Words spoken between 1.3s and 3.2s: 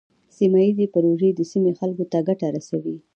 د سیمې خلکو ته ګټه رسوي.